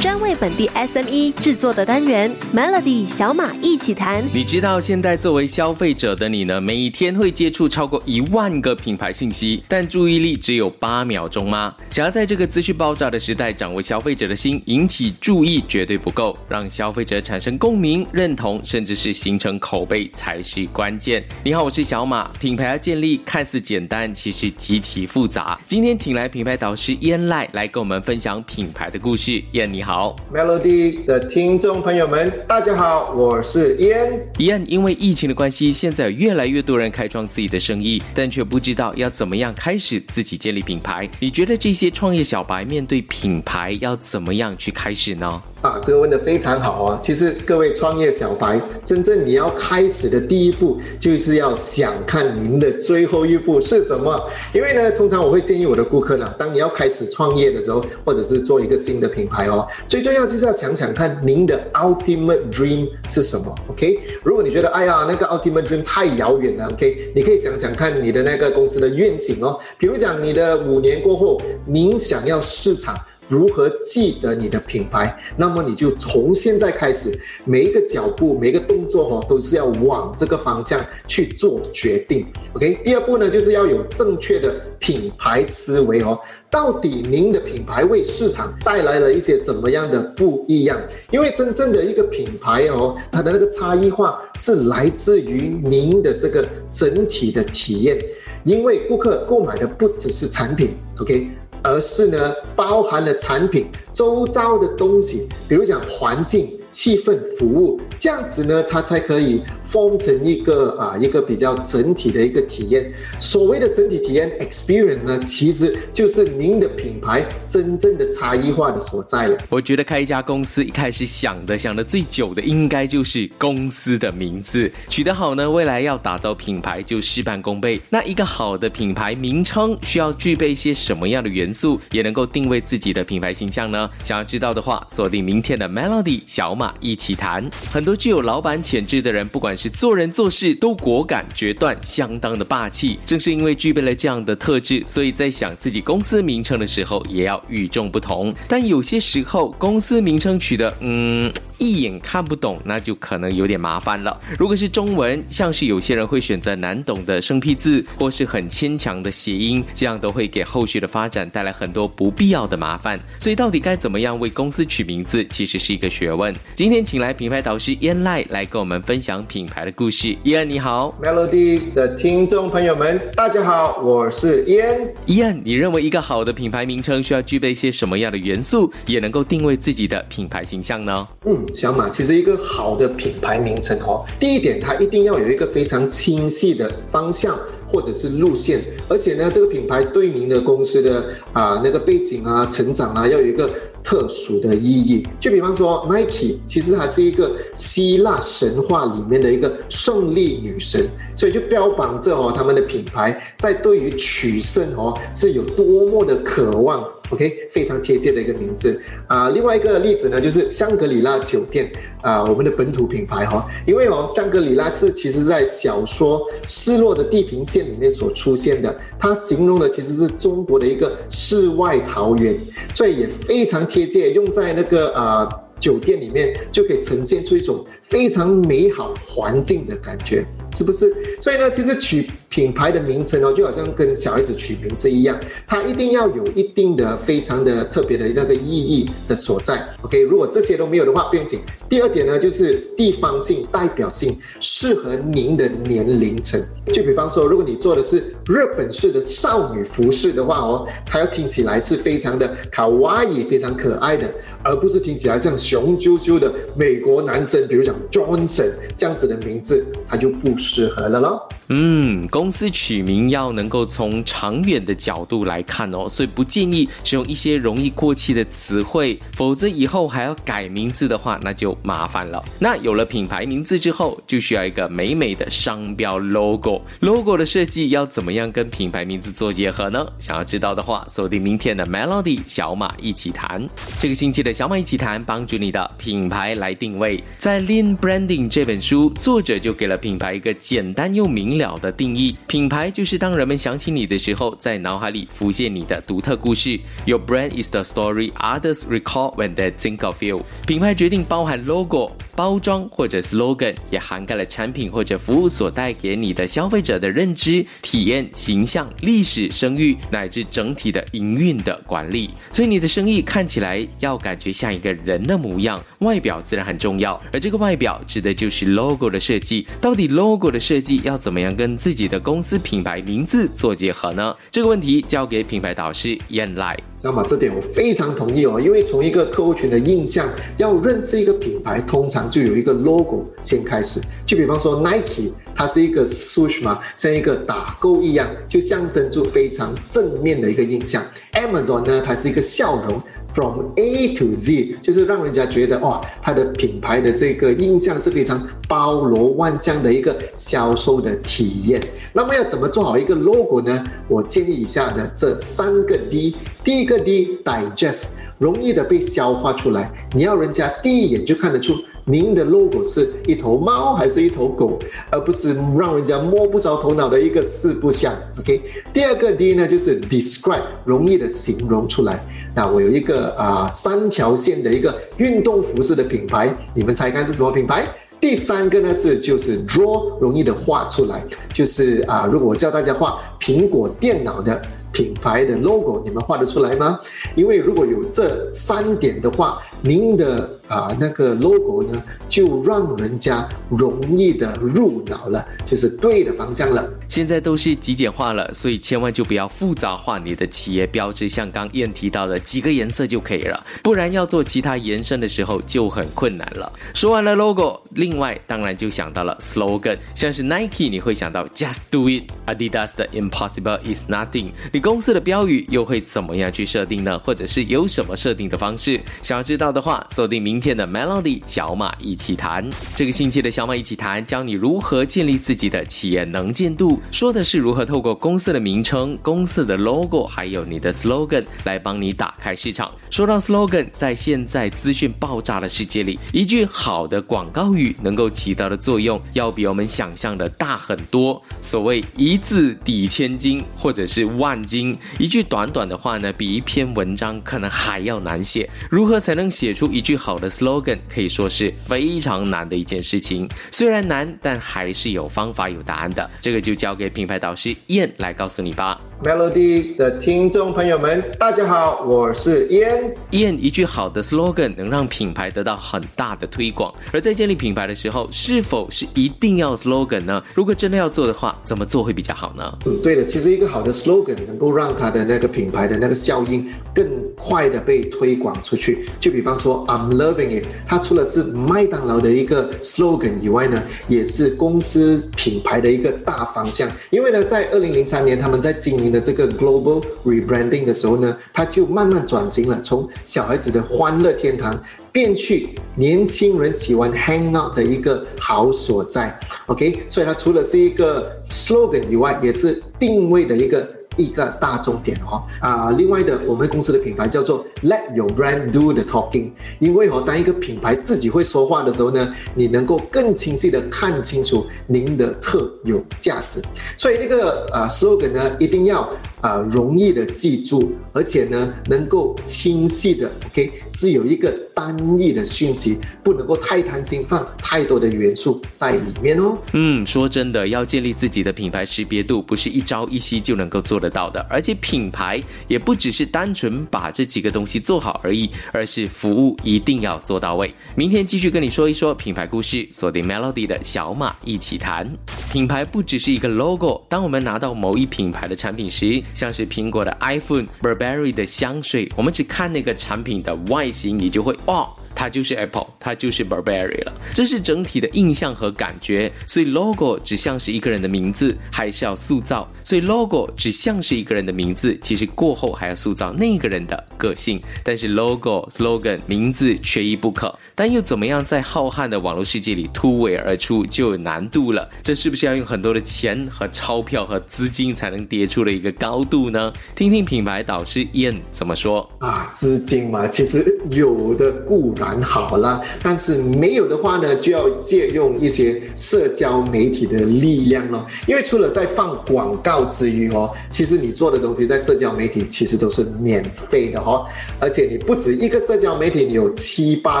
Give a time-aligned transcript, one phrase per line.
[0.00, 4.24] 专为本地 SME 制作的单元 Melody 小马一起谈。
[4.32, 11.74] 你知道现在作为消费者的你呢，每一天会接触超过一万个品牌信息，但注意力只有八秒钟吗？
[11.90, 21.24] 想要在这个资讯爆炸的时代掌握消费者的心，引起注意绝对不够，让消费者产生共鸣、认同，甚至是形成口碑才是关键。
[21.42, 22.30] 你好，我是小马。
[22.38, 25.58] 品牌要建立看似简单，其实极其复杂。
[25.66, 29.42] 今天请来品牌导师燕赖来跟我们分享品牌的故事。
[29.50, 29.87] 燕你好
[30.30, 34.20] ，Melody 的听众朋友们，大家好，我是 Ian。
[34.36, 41.08] Ian 因为疫情的关系，现在有越来越多人开创自己的生意，但却不知道要怎么样开始自己建立品牌。
[41.20, 45.42] 你觉得这些创业小白面对品牌要怎么样去开始呢？
[45.60, 46.98] 啊，这个问的非常好啊！
[47.02, 54.30] 其实各位创业小白，真正你要开始的第一步，就是要想看您的最后一步是什么。
[54.52, 63.54] 因为呢，通常我会建议我的顾客呢，当你要开始创业的时候，或者是做一个新的品牌哦，最重要就是要想想看您的 ultimate dream 是什么。
[63.68, 72.98] OK，如果你觉得哎呀那个 ultimate dream 太遥远了，OK，你可以想想看你的那个公司的愿景哦，比如讲你的五年过后，您想要市场。
[73.28, 75.16] 如何记得你的品牌？
[75.36, 82.26] 那么你就从现在开始，每一个脚步、每一个动作哦，都是要往这个方向去做决定。
[82.54, 86.18] OK，第二步呢，就是要有正确的品牌思维哦。
[86.50, 90.80] 到底您的品牌为市场带来了一些怎么样的不一样？
[91.10, 98.02] 因为真正的一个品牌哦，它的那个差异化是来自于您的这个整体的体验。
[98.44, 100.70] 因为顾客购买的不只是产品
[101.00, 101.28] ，OK。
[101.62, 106.52] 而是呢，包含了产品周遭的东西，比如讲环境。
[106.70, 112.92] 气氛服务这样子呢，它才可以封成一个啊一个比较整体的一个体验。
[113.18, 119.38] 所谓的整体体验 experience 呢，其实就是您的品牌真正的差异化的所在了。
[119.48, 127.80] 我觉得开一家公司一开始想的想的最久的，应该就是公司的名字取得好呢，未来要打造品牌就事半功倍。
[127.88, 133.88] 那一个好的品牌名称需要具备一些什么样的元素，也能够定位自己的品牌形象呢？
[134.02, 136.58] 想要知道的话，锁定明天的 Melody 小。
[136.58, 142.96] 马一起谈，很多具有老板潜质的人，不管是做人做事都果敢决断，相当的霸气。
[143.04, 148.32] 正是因为具备了这样的特质，所以在想自己公司名称的时候，也要与众不同。
[148.46, 151.32] 但有些时候，公司名称取得，嗯。
[151.58, 154.18] 一眼看不懂，那就可能有点麻烦了。
[154.38, 162.98] 如果是中文，像是有些人会选择难懂的生僻字，或是很牵强的谐音，这样都会给后续的发展带来很多不必要的麻烦。
[163.18, 166.34] 所以，到底该怎么样为公司取名字，其实是一个学问。
[166.54, 170.16] 今天请来品牌导师燕赖来跟我们分享品牌的故事。
[170.22, 174.94] 燕你好，Melody 的听众朋友们，大家好，我是燕。
[175.06, 181.08] 燕，你认为一个好的品牌名称需要具备一些什么样的元素，也能够定位自己的品牌形象呢？
[181.26, 181.47] 嗯。
[181.52, 193.50] 小马其实一个好的品牌名称哦，第一点它一定要有一个非常清晰的方向或者是路线，而且呢，这个品牌对您的公司的啊那个背景啊、成长啊，要有一个
[193.82, 195.06] 特殊的意义。
[195.20, 206.82] 就比方说，Nike 其实还是一个希腊神话里面的一个胜利女神，所以就标榜着哦，他们的品牌在对于取胜哦是有多么的渴望。
[207.10, 209.30] OK，非常贴切的一个名字啊。
[209.30, 211.70] 另外一个例子呢，就是香格里拉酒店
[212.02, 213.48] 啊，我们的本土品牌哈。
[213.66, 222.38] 因为哦，香格里拉是其实在小说《失落的地平线》里面所出现的，它形容的其实是中国的一个世外桃源，
[222.72, 230.94] 所以也非常贴切，用在那个啊酒店里面就可以呈现出一种非常美好环境的感觉，是不是？
[231.20, 232.10] 所以呢，其实取。
[232.28, 239.66] 品牌的名称哦，就好像跟小孩子取名字一样，它一定要有一定的、非常的特别的那个意义的所在。
[239.82, 241.40] OK，如果这些都没有的话，不用紧。
[241.68, 246.40] 第二点呢，就是地方性、代表性，适合您的年龄层。
[246.66, 254.06] 就比方说，如果你做的是日本式的少女服饰的话哦，它要听起来是非常的卡哇伊、非常可爱的，
[254.42, 261.28] 而不是听起来像雄赳赳的美国男生，比如讲 Johnson 这样子的名字，它就不适合了咯。
[261.48, 261.88] 嗯。
[262.10, 272.24] 公司取名要能够从长远的角度来看哦，所以不建议使用一些容易过气的词汇，否则以后还要改名字的话，那就麻烦了。
[272.38, 276.62] 那有了品牌名字之后，就需要一个美美的商标 logo。
[276.80, 279.86] logo 的设计要怎么样跟品牌名字做结合呢？
[279.98, 283.48] 想要知道的话，锁定明天的 Melody 小马一起谈。
[283.78, 287.02] 这个星期的小马一起谈，帮助你的品牌来定位。
[287.18, 292.16] 在《Lean Branding》这本书，作者就给了品牌一个简单又明了的定义。
[292.26, 296.58] 品牌就是当人们想起你的时候，在脑海里浮现你的独特故事。
[296.84, 300.24] Your brand is the story others recall when they think of you。
[300.46, 312.10] 品牌决定包含 logo、包装或者 slogan，也涵盖了产品或者服务所带给你的消费者的认知、体验、形象、历史、声誉，乃至整体的营运的管理。
[312.32, 317.00] 所以你的生意看起来要感觉像一个人的模样，外表自然很重要。
[317.12, 319.46] 而这个外表指的就是 logo 的设计。
[319.60, 324.14] 到底 logo 的设计要怎么样跟自己的公司品牌名字做结合呢？
[324.30, 326.56] 这个问题交给品牌导师燕来。
[326.80, 333.80] 那么这点我非常同意哦，因为从一个客户群的印象，要认识一个品牌，通常就有一个 logo 先开始。
[334.06, 340.80] 就比方说 Nike，它是一个 swoosh 嘛，像一个打勾一样，就象征住非常正面的一个印象。
[341.14, 342.80] Amazon 呢，它是一个笑容
[343.12, 351.60] ，from A to Z，就是让人家觉得哇，它的品牌的这个印象是非常包罗万象的一个销售的体验。
[351.92, 353.64] 那么要怎么做好一个 logo 呢？
[353.88, 356.14] 我建议以下的这三个 D。
[356.48, 359.70] 第一个 D，digest，容易的被消化出来。
[359.94, 361.52] 你要人家第一眼就看得出
[361.84, 364.58] 您的 logo 是一头猫还是一头狗，
[364.90, 367.94] 而不是让人家摸不着头脑的一个四不像。
[368.18, 368.40] OK，
[368.72, 372.02] 第二个 D 呢就是 describe，容易的形容出来。
[372.34, 377.66] 那我有一个啊三条线的一个运动服饰的品牌，你们猜看是什么品牌？
[378.00, 384.40] 第三个呢是就是 draw，容易的画出来，就是啊如果我教大家画苹果电脑的。
[384.72, 386.78] 品牌的 logo 你们画得出来吗？
[387.14, 396.68] 因为如果有这三点的话，您的啊那个 logo 呢，就让人家容易的入脑了，就是对的方向了。
[396.88, 406.50] 现在都是极简化了，所以千万就不要复杂化你的企业标志，像刚燕提到的几个颜色就可以了，不然要做其他延伸的时候就很困难了。
[406.74, 414.30] 说完了 logo，另外当然就想到了 slogan，像是 Nike 你会想到 Just Do It，Adidas 的 Impossible is Nothing。
[414.52, 416.98] 你公司的标语又会怎么样去设定呢？
[416.98, 418.80] 或者是有什么设定的方式？
[419.02, 422.48] 想要知道的话，锁定明天的 Melody 小马一起谈。
[422.74, 432.70] 这个星期的小马一起谈，教你如何建立自己的企业能见度，说的是如何透过公司的名称、公司的 logo，还有你的 slogan 来帮你打开市场。
[432.98, 441.22] 说到 slogan，在现在资讯爆炸的世界里，一句好的广告语能够起到的作用，要比我们想象的大很多。
[441.40, 444.42] 所谓一字抵千金，或者是万。
[444.44, 448.50] 金一句短短的话呢，比一篇文章可能还要难写。
[448.68, 453.28] 如何才能写出一句好的 slogan，可以说是非常难的一件事情。
[453.52, 456.10] 虽然难，但还是有方法、有答案的。
[456.20, 458.80] 这个就交给品牌导师燕来告诉你吧。
[459.00, 462.92] Melody 的听众朋友们，大家好，我是燕。
[463.12, 466.74] 燕一句好的 slogan 能让品牌得到很大的推广。
[466.92, 470.20] 而在建立品牌的时候，是否是一定要 slogan 呢？
[470.34, 472.58] 如果真的要做的话，怎么做会比较好呢？
[472.66, 476.84] 嗯，对的，其实一个好的 slogan 能够让它的那个品牌的那个效应更
[477.16, 478.88] 快的被推广出去。
[478.98, 486.68] 就比方说，I'm loving it，它除了是麦当劳的一个 slogan 以外呢，也是公司品牌的一个大方向。
[486.90, 488.87] 因为呢，在二零零三年，他们在经营。
[488.90, 499.18] 的这个 global rebranding 的时候呢，它就慢慢转型了，从小孩子的欢乐天堂变去年轻人喜欢 hang out 的一个好所在。
[499.46, 503.77] OK，所以它除了是一个 slogan 以外，也是定位的一个。
[503.98, 516.40] 一个大重点哦啊，另外的我们公司的品牌叫做 Let Your Brand Do the Talking，因为哦，当一个品牌自己会说话的时候呢，你能够更清晰的看清楚您的特有价值，
[516.76, 518.88] 所以那个啊 slogan 呢一定要。
[519.20, 529.36] 啊，容易的记住，而且呢，能够清晰的，OK，只有一个单一的讯息，不能够太贪心，放太多的元素在里面哦。
[529.52, 540.52] 嗯，说真的，要建立自己的品牌识别度，不是一朝一夕就能够做得到的，而且品牌也不只是单纯把这几个东西做好而已，而是服务一定要做到位。
[540.74, 544.88] 明天继续跟你说一说品牌故事，锁定 Melody 的小马一起谈。
[545.32, 554.68] 品牌不只是一个 logo，当我们拿到某一品牌的产品时，像是苹果的 iPhone、Burberry 的香水，我们只看那个产品的外形，你就会哇。
[554.98, 559.12] 它就是 Apple，它就是 Burberry 了，这是整体的印象和感觉。
[559.28, 562.50] 所以 logo 只像是一个人的名字，还是要塑造。
[562.64, 567.40] 所以 logo 只像是一个人的名字，其实过后还要塑造那个人的个性。
[567.62, 574.68] 但是 logo、slogan 名字缺一不可，但又怎么样在浩瀚的网络世界里突围而出，就有难度了。
[574.82, 579.52] 这是不是要用很多的钱和钞票和资金才能叠出了一个高度呢？
[579.76, 582.28] 听听品牌导师 Ian 怎么说啊？
[582.32, 584.87] 资金嘛，其实有的固然。
[584.88, 585.60] 蛮好啦。
[585.82, 590.86] 但是没有的话呢，就要借用一些社交媒体的力量咯。
[591.06, 597.04] 因为除了在放广告之余哦，其实你做的东西在社交媒体其实都是免费的哦。
[597.38, 600.00] 而且你不止一个社交媒体，你有七八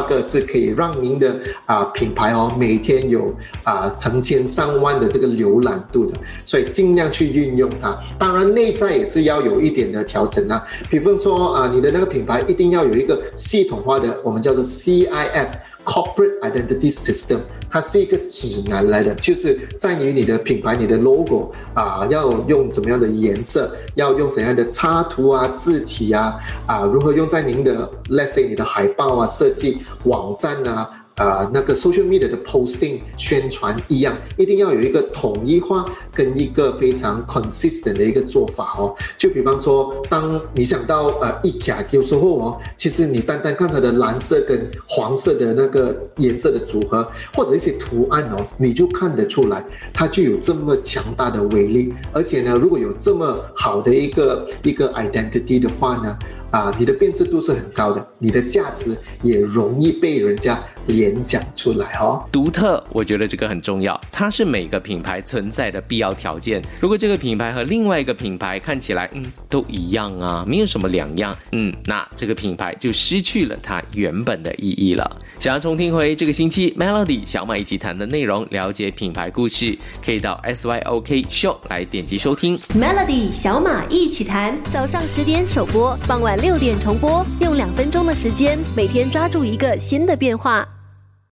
[0.02, 6.16] 个是可以让您的啊品牌哦每天有啊成千上万的这个浏览度的，
[6.46, 7.94] 所以尽量去运用它。
[8.18, 15.56] 当然内在也是要有一点的调整啊，比方说啊你的那个品牌一定要有一个系统化的，我们叫做 CIS。
[15.84, 17.38] Corporate Identity System，
[17.70, 31.06] 它是一个指南来的，就是在于你的品牌、你的 logo 啊，要用怎么样的颜色，要用怎样的插图啊、字体啊，啊，如何用在您的 Let's say 你的海报啊、设计网站啊。
[31.18, 35.84] 啊，那个 social media 的 posting 宣传一样，一定要有一个统一化
[36.14, 38.94] 跟一个非常 consistent 的一个做法哦。
[39.18, 51.92] 就比方说，当你想到呃一卡，有时候哦，其实你单单看它的蓝色跟黄色的那个颜色的组合，或者一些图案哦，你就看得出来，它就有这么强大的威力。
[52.12, 56.16] 而且呢，如果有这么好的一个一个 identity 的话呢？
[56.50, 62.24] 啊，你的辨识度是很高的，你的价值也容易被人家联想出来哦。
[62.32, 66.62] 独特，我觉得这个很重要，它是每个品牌存在的必要条件。
[66.80, 75.20] 如果这个品牌和另外一个品牌看起来，嗯，都一样啊，没有什么两样，嗯，那这个品牌就失去了它原本的意义了。
[75.38, 86.38] 想要重听回这个星期 Melody 小马一起谈的内容，了解品牌故事，可以到 SYOK Show 来点击收听 Melody 小马一起谈，早上十点首播，傍晚。
[86.38, 90.64] 六点重播，用两分钟的时间，每天抓住一个新的变化。